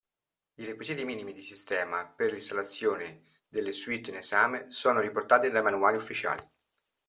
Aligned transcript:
I 0.57 0.65
requisiti 0.65 1.03
minimi 1.05 1.31
di 1.31 1.43
sistema 1.43 2.07
per 2.07 2.31
l'installazione 2.31 3.21
delle 3.47 3.71
suite 3.71 4.09
in 4.09 4.15
esame 4.15 4.71
sono 4.71 4.99
riportati 4.99 5.51
dai 5.51 5.61
manuali 5.61 5.95
ufficiali. 5.97 6.41